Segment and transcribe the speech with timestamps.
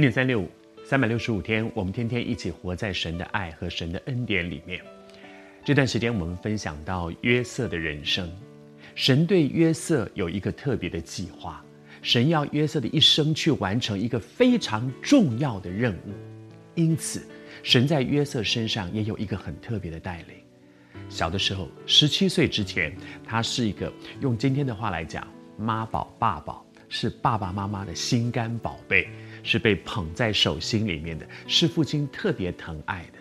[0.00, 0.48] 恩典三六五，
[0.82, 4.80] 三百六十五天，我们天天一起活在神的爱和神的恩典里面。
[5.62, 8.26] 这段时间，我们分享到约瑟的人生，
[8.94, 11.62] 神对约瑟有一个特别的计划，
[12.00, 16.14] 神要约瑟的一生去完成一个非常重要的任务，
[16.76, 17.22] 因此，
[17.62, 20.34] 神在约瑟身上也有一个很特别的带领。
[21.10, 22.90] 小的时候，十七岁之前，
[23.22, 23.92] 他是一个
[24.22, 25.28] 用今天的话来讲，
[25.58, 29.06] 妈宝爸宝，是爸爸妈妈的心肝宝贝。
[29.42, 33.18] 是被捧在手心里面的，是父亲特别疼爱的。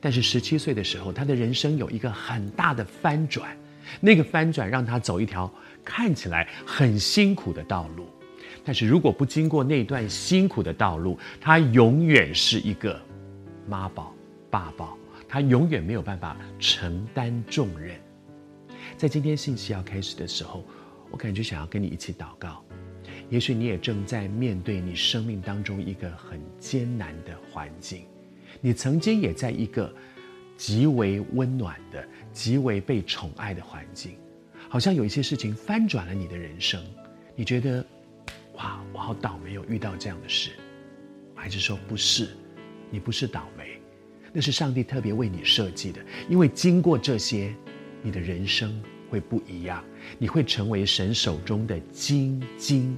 [0.00, 3.56] 但是十七岁的时候，他的人生有一个很大的翻转，
[4.00, 5.52] 那个翻转让他走一条
[5.84, 8.06] 看起来很辛苦的道路。
[8.64, 13.00] 但是如果不经过那段辛苦的道路，他永远是一个
[13.68, 14.12] 妈宝
[14.50, 17.96] 爸宝，他永远没有办法承担重任。
[18.96, 20.64] 在今天信息要开始的时候，
[21.10, 22.65] 我感觉想要跟你一起祷告。
[23.28, 28.04] 也许你也正在面对你生命当中一个很艰难的环境，
[28.60, 29.92] 你曾经也在一个
[30.56, 34.16] 极为温暖的、极为被宠爱的环境，
[34.68, 36.80] 好像有一些事情翻转了你的人生，
[37.34, 37.84] 你觉得，
[38.54, 40.52] 哇，我好倒霉，有遇到这样的事。
[41.34, 42.28] 还是说不是，
[42.90, 43.80] 你不是倒霉，
[44.32, 47.52] 那是上帝特别为你设计的，因为经过这些，
[48.02, 48.80] 你的人生
[49.10, 49.84] 会不一样，
[50.16, 52.96] 你会成为神手中的精金。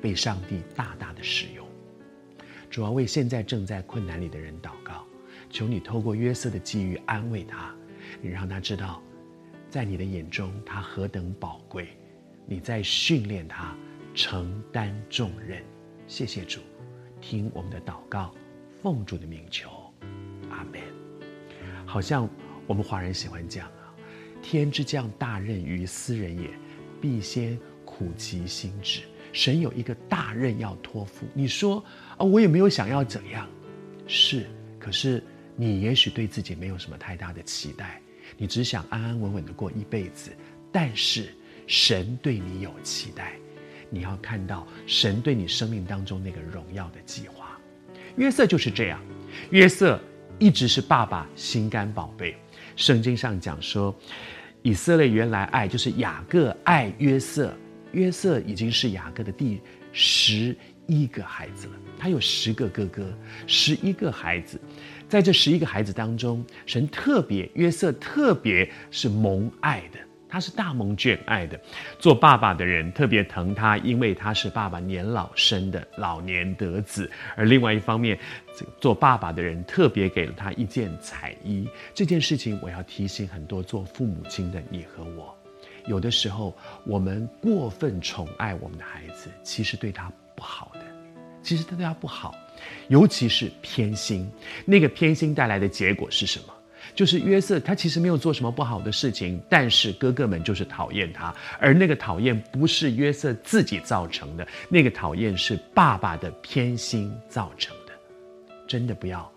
[0.00, 1.66] 被上帝大大的使用，
[2.70, 5.04] 主要为现在正在困难里的人祷告，
[5.50, 7.74] 求你透过约瑟的际遇安慰他，
[8.20, 9.02] 你让他知道，
[9.70, 11.88] 在你的眼中他何等宝贵，
[12.46, 13.76] 你在训练他
[14.14, 15.62] 承担重任。
[16.06, 16.60] 谢谢主，
[17.20, 18.32] 听我们的祷告，
[18.82, 19.68] 奉主的名求，
[20.50, 20.80] 阿门。
[21.84, 22.28] 好像
[22.66, 23.94] 我们华人喜欢讲啊，
[24.42, 26.50] 天之降大任于斯人也，
[27.00, 29.02] 必先苦其心志。
[29.32, 31.82] 神有一个大任要托付，你说
[32.16, 33.48] 啊，我也没有想要怎样，
[34.06, 34.46] 是，
[34.78, 35.22] 可是
[35.54, 38.00] 你也许对自己没有什么太大的期待，
[38.36, 40.30] 你只想安安稳稳的过一辈子。
[40.72, 41.32] 但是
[41.66, 43.32] 神对你有期待，
[43.88, 47.58] 你要看到神对你生命当中那个荣耀的计划。
[48.16, 49.00] 约瑟就是这样，
[49.50, 50.00] 约瑟
[50.38, 52.36] 一直是爸爸心肝宝贝。
[52.74, 53.94] 圣经上讲说，
[54.62, 57.54] 以色列原来爱就是雅各爱约瑟。
[57.96, 59.58] 约瑟已经是雅各的第
[59.90, 60.54] 十
[60.86, 63.10] 一个孩子了，他有十个哥哥，
[63.46, 64.60] 十一个孩子，
[65.08, 69.98] 在这十一个孩子当中，神特别，约瑟特别是蒙爱的，
[70.28, 71.58] 他是大蒙眷爱的，
[71.98, 78.18] 做爸爸的人特别疼他，因为他是爸爸年老生的，老年得子，而另外一方面，
[78.78, 85.34] 做爸爸的人特别给了他一件彩衣，这件事情我要提醒很多做父母亲的你和我。
[85.86, 90.80] 有的时候，我们过分宠爱我们的孩子，其实对他不好的，
[91.42, 92.34] 其实他对他不好，
[92.88, 94.30] 尤其是偏心。
[94.64, 96.52] 那个偏心带来的结果是什么？
[96.94, 107.92] 就是约瑟他其实没有做什么不好的事情，但是哥哥们就是讨厌他，而那个讨厌不是约瑟自己造成的，那个讨厌是爸爸的偏心造成的。
[108.66, 109.30] 真的不要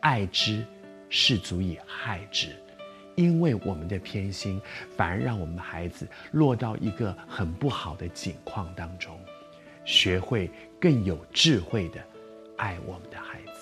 [0.00, 0.64] 爱之，
[1.08, 2.48] 是足以害之。
[3.14, 4.60] 因为我们的偏心，
[4.96, 9.18] 反而让我们的孩子落到一个很不好的境况当中。
[9.84, 12.02] 学会更有智慧的
[12.56, 13.53] 爱我们的孩子。